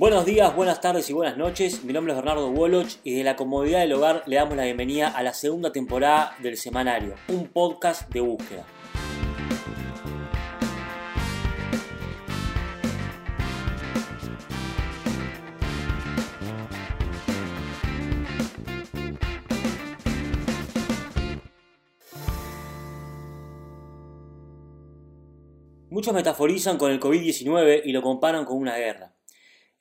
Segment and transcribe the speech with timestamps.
[0.00, 1.84] Buenos días, buenas tardes y buenas noches.
[1.84, 5.08] Mi nombre es Bernardo Woloch y de la comodidad del hogar le damos la bienvenida
[5.08, 8.64] a la segunda temporada del Semanario, un podcast de búsqueda.
[25.90, 29.19] Muchos metaforizan con el COVID-19 y lo comparan con una guerra.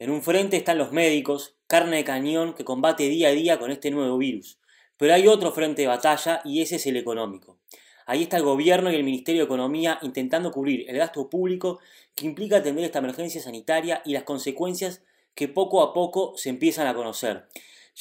[0.01, 3.69] En un frente están los médicos, carne de cañón que combate día a día con
[3.69, 4.57] este nuevo virus.
[4.95, 7.59] Pero hay otro frente de batalla y ese es el económico.
[8.05, 11.79] Ahí está el gobierno y el Ministerio de Economía intentando cubrir el gasto público
[12.15, 15.03] que implica atender esta emergencia sanitaria y las consecuencias
[15.35, 17.49] que poco a poco se empiezan a conocer.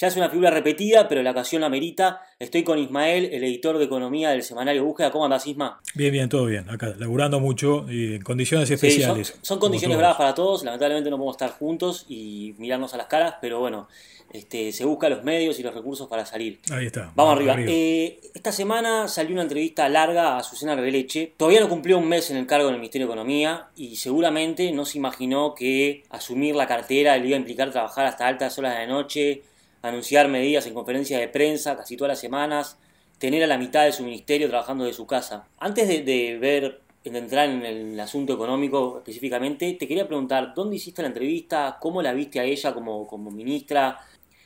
[0.01, 2.23] Ya es una figura repetida, pero la ocasión la merita.
[2.38, 5.11] Estoy con Ismael, el editor de economía del semanario Búsqueda.
[5.11, 5.80] ¿Cómo andas, Isma?
[5.97, 6.71] Bien, bien, todo bien.
[6.71, 9.37] Acá, laburando mucho y en condiciones especiales.
[9.43, 10.62] son, condiciones bravas para todos.
[10.62, 13.88] Lamentablemente no podemos estar juntos y mirarnos a las caras, pero bueno,
[14.32, 16.60] este, se busca los medios y los recursos para salir.
[16.71, 17.10] Ahí está.
[17.16, 17.57] Vamos, arriba.
[17.66, 21.33] Eh, esta semana salió una entrevista larga a Susana Releche.
[21.37, 24.71] Todavía no cumplió un mes en el cargo en el Ministerio de Economía y seguramente
[24.71, 28.74] no se imaginó que asumir la cartera le iba a implicar trabajar hasta altas horas
[28.74, 29.43] de la noche
[29.82, 32.79] anunciar medidas en conferencias de prensa casi todas las semanas,
[33.18, 35.46] tener a la mitad de su ministerio trabajando de su casa.
[35.59, 41.02] Antes de, ver, de entrar en el asunto económico específicamente, te quería preguntar, ¿dónde hiciste
[41.02, 41.79] la entrevista?
[41.80, 43.99] ¿Cómo la viste a ella como, como ministra?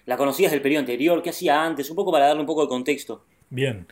[0.06, 1.22] ¿La conocías del periodo anterior?
[1.22, 1.88] ¿Qué hacía antes?
[1.90, 3.24] Un poco para darle un poco de contexto.
[3.50, 3.86] Bien,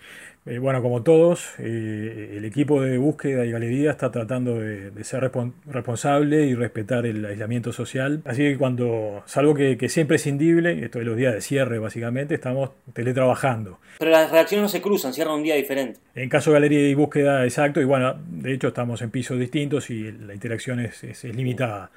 [0.46, 5.30] eh, bueno, como todos, eh, el equipo de búsqueda y galería está tratando de, ser
[5.66, 8.22] responsable y respetar el aislamiento social.
[8.24, 12.34] Así que cuando, salvo que, que sea imprescindible, esto es los días de cierre básicamente,
[12.34, 13.78] estamos teletrabajando.
[13.98, 16.00] Pero las reacciones no se cruzan, cierran un día diferente.
[16.14, 19.90] En caso de galería y búsqueda, exacto, y bueno, de hecho estamos en pisos distintos
[19.90, 21.90] y la interacción es, es limitada.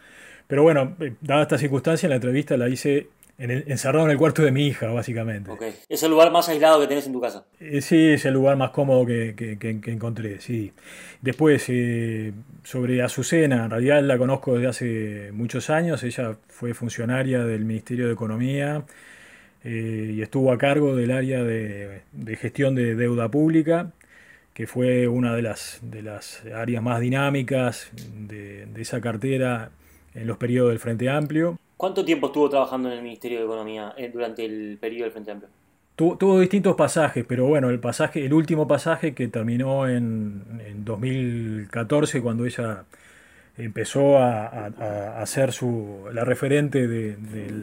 [0.48, 3.08] Pero bueno, eh, dada esta circunstancia, la entrevista la hice
[3.44, 5.52] encerrado en el cuarto de mi hija, básicamente.
[5.90, 7.46] ¿Es el lugar más aislado que tenés en tu casa?
[7.60, 10.72] Eh, sí, es el lugar más cómodo que, que, encontré, sí.
[11.22, 12.34] Después, eh,
[12.64, 16.04] sobre Azucena, en realidad la conozco desde hace muchos años.
[16.04, 18.84] Ella fue funcionaria del Ministerio de Economía
[19.64, 22.02] eh, y estuvo a cargo del área de,
[22.40, 23.92] gestión de deuda pública
[24.54, 29.72] que fue una de las, de las áreas más dinámicas de, de esa cartera
[30.14, 31.58] en los periodos del Frente Amplio.
[31.78, 35.32] ¿Cuánto tiempo estuvo trabajando en el Ministerio de Economía eh, durante el periodo del Frente
[35.32, 35.50] Amplio?
[35.96, 40.44] tuvo distintos pasajes, pero bueno, el pasaje, el último pasaje que terminó en,
[40.84, 42.84] 2014 cuando ella
[43.58, 44.66] empezó a,
[45.22, 47.16] a, ser su, la referente de,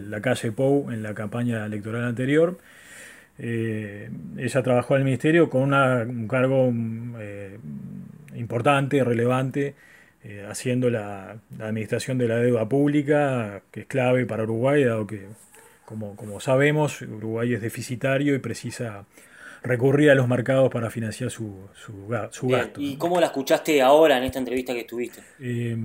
[0.08, 2.56] la calle Pou en la campaña electoral anterior.
[3.38, 6.72] Eh, ella trabajó en el ministerio con un cargo
[7.18, 7.58] eh,
[8.36, 9.74] importante, relevante,
[10.22, 15.26] eh, haciendo la, administración de la deuda pública, que es clave para Uruguay, dado que,
[15.84, 19.06] como, como sabemos, Uruguay es deficitario y precisa
[19.62, 22.80] recurrir a los mercados para financiar su, su, gasto.
[22.80, 25.20] ¿Y cómo la escuchaste ahora en esta entrevista que estuviste?
[25.38, 25.76] Eh,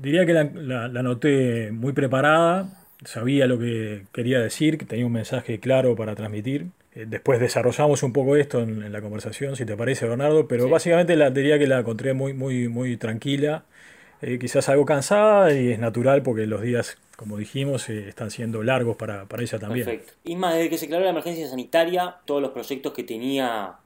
[0.00, 0.44] diría que la,
[0.88, 6.14] la, noté muy preparada, sabía lo que quería decir, que tenía un mensaje claro para
[6.14, 6.66] transmitir.
[6.94, 11.16] Eh, después desarrollamos un poco esto en, la conversación, si te parece, Bernardo, pero básicamente
[11.16, 13.64] la, diría que la encontré muy, muy, muy tranquila,
[14.22, 18.62] eh, quizás algo cansada y es natural porque los días, como dijimos, eh, están siendo
[18.62, 19.86] largos para, para, ella también.
[19.86, 20.12] Perfecto.
[20.24, 23.76] Y más, desde que se declaró la emergencia sanitaria, todos los proyectos que tenía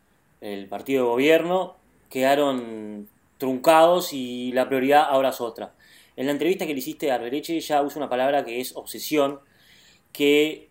[0.40, 1.76] el partido de gobierno
[2.10, 3.08] quedaron
[3.38, 5.72] truncados y la prioridad ahora es otra.
[6.16, 9.40] En la entrevista que le hiciste a Rereche ya usa una palabra que es obsesión,
[10.12, 10.67] que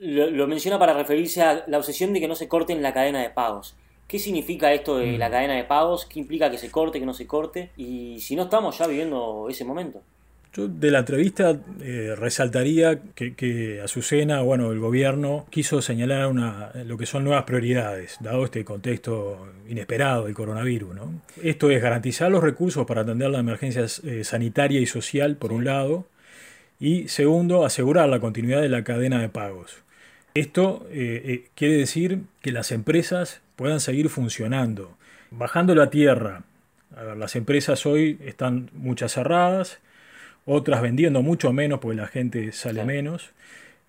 [0.00, 3.20] lo, menciona para referirse a la obsesión de que no se corte en la cadena
[3.20, 3.76] de pagos.
[4.06, 5.32] ¿Qué significa esto de la mm.
[5.32, 6.06] cadena de pagos?
[6.06, 7.70] ¿Qué implica que se corte, que no se corte?
[7.76, 10.02] Y si no estamos ya viviendo ese momento.
[10.54, 16.72] Yo de la entrevista eh, resaltaría que, que, Azucena, bueno, el gobierno quiso señalar una,
[16.86, 20.94] lo que son nuevas prioridades, dado este contexto inesperado del coronavirus.
[20.94, 21.20] ¿no?
[21.42, 25.66] Esto es garantizar los recursos para atender la emergencia eh, sanitaria y social, por un
[25.66, 26.06] lado,
[26.80, 29.82] y segundo, asegurar la continuidad de la cadena de pagos.
[30.34, 34.96] Esto eh, eh, quiere decir que las empresas puedan seguir funcionando.
[35.30, 36.44] Bajando la tierra,
[37.16, 39.78] las empresas hoy están muchas cerradas,
[40.46, 43.32] otras vendiendo mucho menos porque la gente sale menos.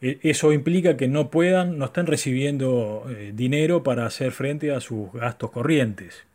[0.02, 4.82] E, eso implica que no puedan, no están recibiendo eh, dinero para hacer frente a
[4.82, 6.26] sus gastos corrientes.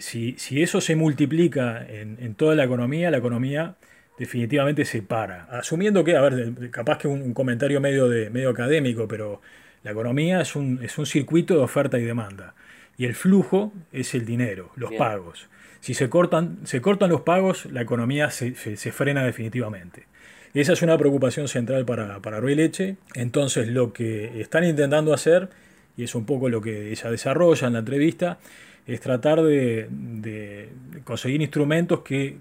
[0.00, 3.76] si, eso se multiplica en, toda la economía, la economía
[4.18, 5.44] definitivamente se para.
[5.44, 9.40] Asumiendo que, a ver, capaz que un, comentario medio, de, medio académico, pero
[9.82, 12.54] la economía es un, es un circuito de oferta y demanda.
[12.98, 15.48] Y el flujo es el dinero, los pagos.
[15.80, 20.06] Si se cortan, se cortan los pagos, la economía se, se, frena definitivamente.
[20.54, 22.96] Esa es una preocupación central para, para Leche.
[23.14, 25.50] Entonces lo que están intentando hacer,
[25.96, 28.38] y es un poco lo que ella desarrolla en la entrevista,
[28.86, 30.68] es tratar de,
[31.04, 32.38] conseguir instrumentos que,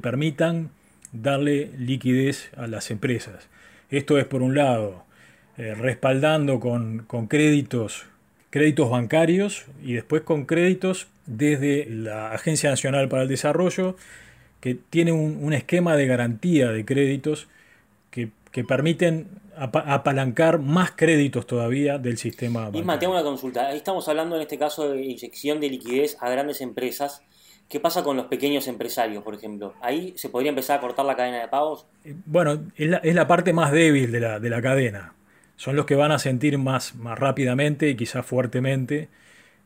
[0.00, 0.70] permitan
[1.12, 3.48] darle liquidez a las empresas.
[3.90, 5.04] Esto es, por un lado,
[5.58, 8.04] eh, respaldando con, créditos,
[8.50, 13.96] créditos bancarios y después con créditos desde la Agencia Nacional para el Desarrollo,
[14.60, 17.48] que tiene un, esquema de garantía de créditos
[18.10, 18.30] que,
[18.64, 22.80] permiten apalancar más créditos todavía del sistema bancario.
[22.80, 23.68] Isma, tengo una consulta.
[23.68, 27.22] Ahí estamos hablando en este caso de inyección de liquidez a grandes empresas.
[27.68, 29.74] ¿Qué pasa con los pequeños empresarios, por ejemplo?
[29.80, 31.86] ¿Ahí se podría empezar a cortar la cadena de pagos?
[32.04, 35.14] Eh, bueno, es la, parte más débil de la, de la, cadena.
[35.56, 39.08] Son los que van a sentir más, más rápidamente y quizás fuertemente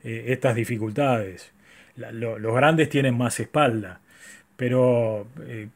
[0.02, 1.52] eh, estas dificultades.
[1.96, 4.00] los grandes tienen más espalda.
[4.60, 5.68] Pero eh,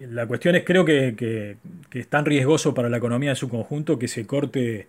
[0.00, 1.56] la cuestión es, creo que,
[1.92, 4.88] es tan riesgoso para la economía en su conjunto que se corte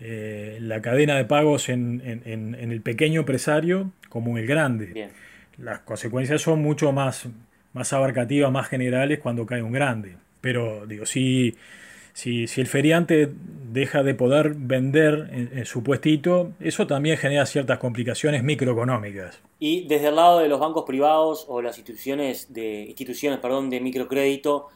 [0.00, 5.10] eh, la cadena de pagos en, el pequeño empresario como en el grande.
[5.58, 7.26] Las consecuencias son mucho más,
[7.72, 10.16] más abarcativas, más generales cuando cae un grande.
[10.40, 11.56] Pero digo, si
[12.16, 13.30] si, el feriante
[13.70, 19.38] deja de poder vender en, su puestito, eso también genera ciertas complicaciones microeconómicas.
[19.58, 23.82] Y desde el lado de los bancos privados o las instituciones de, instituciones, perdón, de
[23.82, 24.68] microcrédito,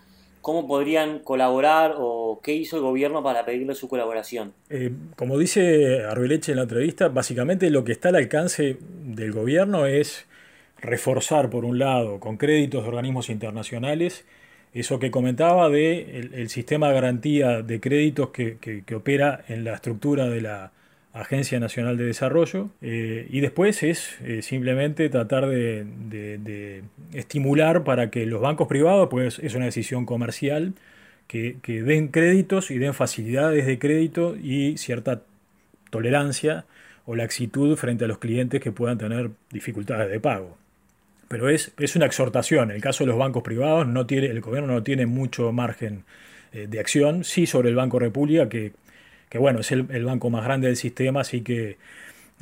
[0.43, 4.53] ¿cómo podrían colaborar o qué hizo el gobierno para pedirle su colaboración?
[4.69, 9.87] Eh, como dice Arbeleche en la entrevista, básicamente lo que está al alcance del gobierno
[9.87, 10.27] es
[10.81, 14.25] reforzar, por un lado, con créditos de organismos internacionales,
[14.73, 20.29] eso que comentaba de el, sistema de garantía de créditos que, opera en la estructura
[20.29, 20.73] de la
[21.12, 26.82] Agencia Nacional de Desarrollo eh, y después es eh, simplemente tratar de,
[27.12, 30.75] estimular para que los bancos privados, pues es una decisión comercial,
[31.27, 35.23] que, que den créditos y den facilidades de crédito y cierta
[35.91, 36.65] tolerancia
[37.06, 40.56] o laxitud frente a los clientes que puedan tener dificultades de pago
[41.31, 42.71] pero es, es una exhortación.
[42.71, 46.05] En el caso de los bancos privados, no tiene, el gobierno no tiene mucho margen
[46.53, 47.23] eh, de acción.
[47.23, 48.73] Sí sobre el Banco República, que,
[49.29, 51.79] que bueno, es el, banco más grande del sistema, así que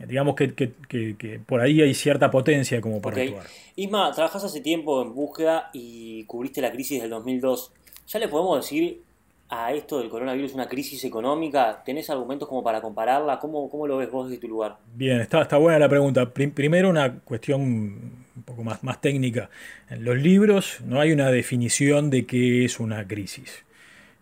[0.06, 3.44] digamos que, que, por ahí hay cierta potencia como para actuar.
[3.76, 7.72] Isma, trabajas hace tiempo en búsqueda y cubriste la crisis del 2002.
[8.06, 9.02] ¿Ya le podemos decir
[9.50, 11.82] a esto del coronavirus una crisis económica?
[11.84, 13.38] ¿Tenés argumentos como para compararla?
[13.38, 14.78] ¿Cómo, cómo lo ves vos desde tu lugar?
[14.94, 16.32] Bien, está, está buena la pregunta.
[16.32, 19.50] primero una cuestión un poco más, más técnica.
[19.90, 23.64] En los libros no hay una definición de qué es una crisis.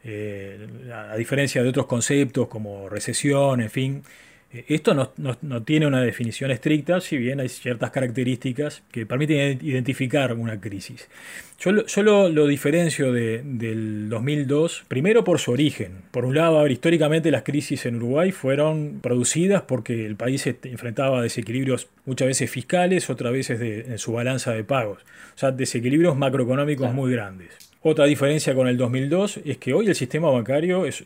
[0.02, 4.02] Eh, a diferencia de otros conceptos como recesión, en fin,
[4.52, 10.60] esto no, tiene una definición estricta, si bien hay ciertas características que permiten identificar una
[10.60, 11.08] crisis.
[11.58, 11.72] Yo,
[12.02, 16.02] lo, diferencio del 2002, primero por su origen.
[16.10, 21.88] Por un lado, históricamente las crisis en Uruguay fueron producidas porque el país enfrentaba desequilibrios
[22.04, 25.02] muchas veces fiscales, otras veces en su balanza de pagos.
[25.34, 27.48] O sea, desequilibrios macroeconómicos muy grandes.
[27.82, 31.02] Otra diferencia con el 2002 es que hoy el sistema bancario es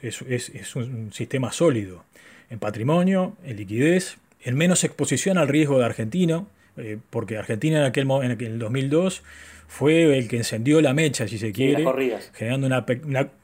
[0.75, 2.05] un sistema sólido
[2.51, 6.45] en patrimonio, en liquidez, en menos exposición al riesgo de Argentina,
[6.77, 9.23] eh, porque Argentina en aquel en el 2002
[9.69, 11.87] fue el que encendió la mecha, si se quiere,
[12.35, 12.85] generando una,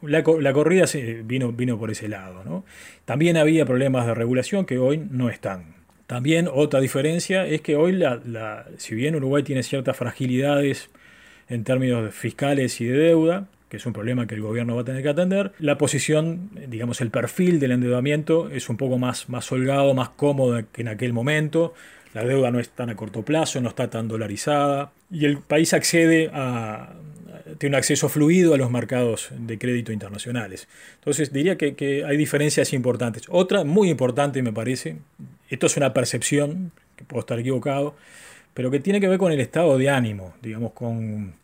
[0.02, 0.84] la, corrida
[1.22, 2.42] vino, vino por ese lado.
[2.44, 2.64] ¿no?
[3.04, 5.76] También había problemas de regulación que hoy no están.
[6.08, 10.90] También otra diferencia es que hoy, la, si bien Uruguay tiene ciertas fragilidades
[11.48, 14.84] en términos fiscales y de deuda, que es un problema que el gobierno va a
[14.84, 15.52] tener que atender.
[15.58, 20.62] La posición, digamos, el perfil del endeudamiento es un poco más, más holgado, más cómodo
[20.72, 21.74] que en aquel momento.
[22.14, 24.92] La deuda no es tan a corto plazo, no está tan dolarizada.
[25.10, 26.94] Y el país accede a,
[27.58, 30.68] tiene un acceso fluido a los mercados de crédito internacionales.
[30.96, 33.24] Entonces diría que, que, hay diferencias importantes.
[33.28, 34.96] Otra muy importante me parece,
[35.48, 37.94] esto es una percepción, que puedo estar equivocado,
[38.54, 41.34] pero que tiene que ver con el estado de ánimo, digamos, con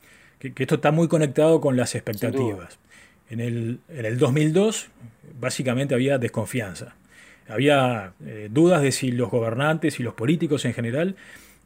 [0.51, 2.79] que, esto está muy conectado con las expectativas.
[3.31, 4.89] En el, en el 2002
[5.39, 6.95] básicamente había desconfianza.
[7.49, 11.17] Había eh, dudas de si los gobernantes y los políticos en general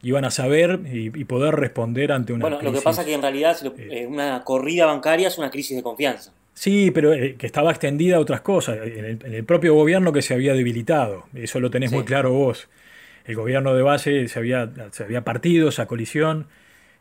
[0.02, 3.23] iban a saber y, poder responder ante una bueno, lo que pasa es que en
[3.23, 6.33] realidad eh, eh, una corrida bancaria es una crisis de confianza.
[6.54, 10.54] Sí, pero que estaba extendida a otras cosas, en el, propio gobierno que se había
[10.54, 12.68] debilitado, eso lo tenés muy claro vos.
[13.26, 16.47] El gobierno de base se había, se había partido, esa colisión,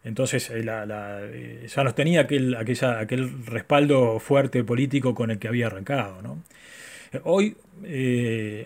[0.06, 6.38] entonces eh, eh, ya nos tenía aquel, respaldo fuerte político con el que había arrancado.
[7.12, 7.58] Eh, hoy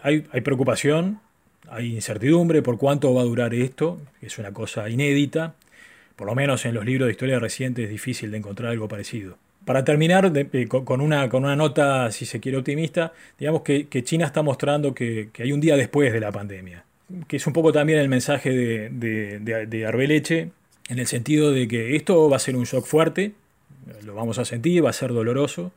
[0.03, 1.22] hay, preocupación,
[1.69, 5.55] hay incertidumbre por cuánto va a durar esto, que es una cosa inédita.
[6.17, 9.38] Por lo menos en los libros de historia reciente es difícil de encontrar algo parecido.
[9.63, 14.25] para terminar eh, con, una, con una nota, si se quiere, optimista, digamos que, China
[14.25, 16.84] está mostrando que, hay un día después de la pandemia,
[17.27, 20.50] que es un poco también el mensaje de, de, de Arbeleche,
[20.89, 23.34] en el sentido de que esto va a ser un shock fuerte,
[24.03, 25.72] lo vamos a sentir, va a ser doloroso,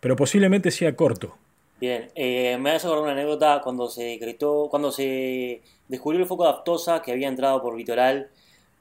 [0.00, 1.36] pero posiblemente sea corto.
[1.80, 6.44] Bien, eh, me voy a una anécdota cuando se decretó, cuando se descubrió el foco
[6.44, 8.28] de aftosa que había entrado por litoral,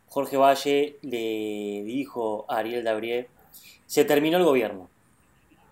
[0.09, 3.27] Jorge Valle le dijo a Ariel Dabrié,
[3.85, 4.89] se terminó el gobierno.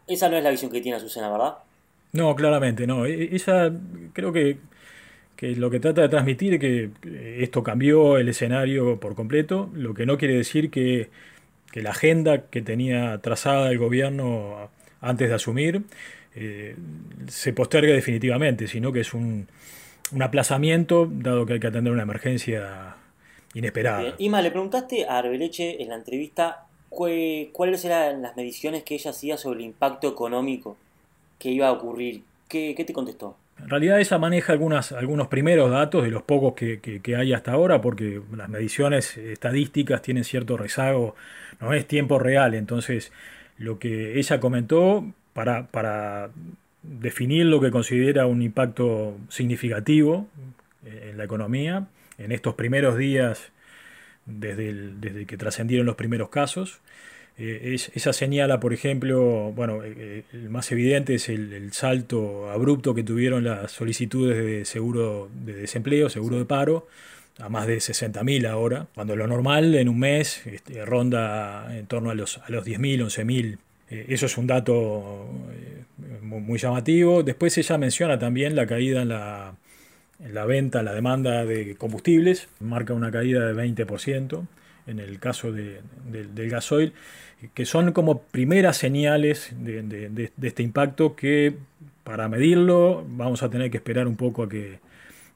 [0.07, 1.57] Esa no es la visión que tiene Azucena, ¿verdad?
[2.13, 3.05] No, claramente, no.
[3.05, 3.73] Esa
[4.13, 4.57] creo que,
[5.37, 6.89] que lo que trata de transmitir es que
[7.41, 11.09] esto cambió el escenario por completo, lo que no quiere decir que,
[11.71, 15.83] que la agenda que tenía trazada el gobierno antes de asumir
[16.35, 16.75] eh,
[17.27, 19.47] se postergue definitivamente, sino que es un,
[20.11, 22.95] un, aplazamiento, dado que hay que atender una emergencia
[23.53, 24.15] inesperada.
[24.17, 29.37] Ima, le preguntaste a Arbeleche en la entrevista cuáles eran las mediciones que ella hacía
[29.37, 30.77] sobre el impacto económico
[31.37, 32.23] que iba a ocurrir.
[32.49, 33.35] ¿Qué, qué te contestó?
[33.59, 37.81] En realidad ella maneja algunos primeros datos de los pocos que, que, hay hasta ahora,
[37.81, 41.15] porque las mediciones estadísticas tienen cierto rezago,
[41.59, 43.11] no es tiempo real, entonces
[43.57, 46.29] lo que ella comentó para, para
[46.83, 50.27] definir lo que considera un impacto significativo
[50.85, 51.87] en la economía
[52.17, 53.51] en estos primeros días
[54.25, 56.79] desde, desde que trascendieron los primeros casos.
[57.39, 62.95] Eh, esa señala, por ejemplo, bueno, eh, eh, el más evidente es el, salto abrupto
[62.95, 66.87] que tuvieron las solicitudes de seguro de desempleo, seguro de paro,
[67.39, 72.09] a más de 60.000 ahora, cuando lo normal en un mes este, ronda en torno
[72.09, 73.57] a los, a los 10.000, 11.000
[73.89, 75.83] eh, eso es un dato eh,
[76.21, 77.23] muy, llamativo.
[77.23, 79.55] Después ella menciona también la caída en la,
[80.23, 84.45] en la venta, la demanda de combustibles, marca una caída de 20%
[84.87, 86.93] en el caso de, del gasoil,
[87.53, 91.55] que son como primeras señales de, este impacto que
[92.03, 94.79] para medirlo vamos a tener que esperar un poco a que,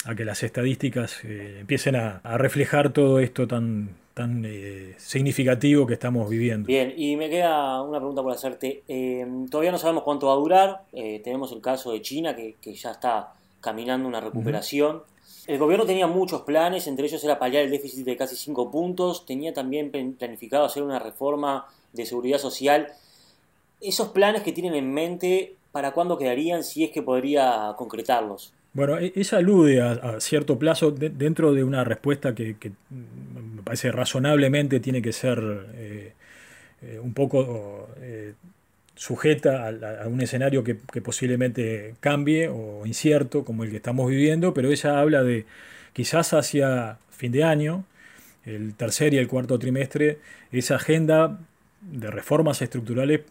[0.05, 5.87] a que las estadísticas eh, empiecen a, a reflejar todo esto tan, tan eh, significativo
[5.87, 6.67] que estamos viviendo.
[6.67, 8.83] Bien, y me queda una pregunta por hacerte.
[8.87, 10.81] Eh, todavía no sabemos cuánto va a durar.
[10.91, 15.03] Eh, tenemos el caso de China, que, ya está caminando una recuperación.
[15.47, 19.25] El gobierno tenía muchos planes, entre ellos era paliar el déficit de casi 5 puntos,
[19.25, 22.87] tenía también planificado hacer una reforma de seguridad social.
[23.79, 28.53] Esos planes que tienen en mente, ¿para cuándo quedarían si es que podría concretarlos?
[28.73, 32.55] Bueno, ella alude a, cierto plazo dentro de una respuesta que,
[32.89, 35.39] me parece razonablemente tiene que ser
[35.75, 36.13] eh,
[36.81, 38.33] eh, un poco eh,
[39.01, 44.69] sujeta a, un escenario que, posiblemente cambie o incierto como el que estamos viviendo, pero
[44.69, 45.47] ella habla de
[45.91, 47.83] quizás hacia fin de año,
[48.45, 50.19] el tercer y el cuarto trimestre,
[50.51, 51.39] esa agenda
[51.81, 53.21] de reformas estructurales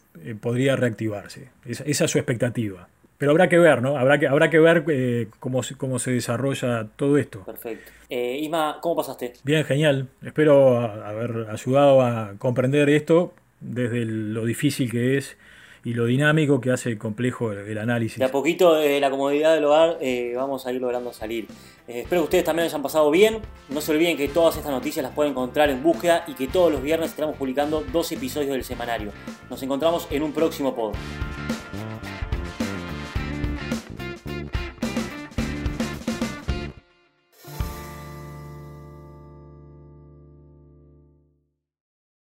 [0.40, 1.50] podría reactivarse.
[1.64, 2.88] esa es su expectativa.
[3.16, 3.96] Pero habrá que ver, ¿no?
[3.96, 7.44] Habrá que, habrá que ver eh, cómo, cómo se desarrolla todo esto.
[7.44, 7.92] Perfecto.
[8.08, 8.50] Eh,
[8.80, 9.34] ¿cómo pasaste?
[9.44, 10.08] Bien, genial.
[10.20, 15.36] Espero haber ayudado a comprender esto desde lo difícil que es
[15.84, 18.18] y lo dinámico que hace complejo el, análisis.
[18.18, 21.46] De a poquito, desde la comodidad del hogar, eh, vamos a ir logrando salir.
[21.88, 23.38] Eh, espero que ustedes también hayan pasado bien.
[23.68, 26.70] No se olviden que todas estas noticias las pueden encontrar en búsqueda y que todos
[26.70, 29.12] los viernes estaremos publicando dos episodios del semanario.
[29.48, 30.94] Nos encontramos en un próximo pod.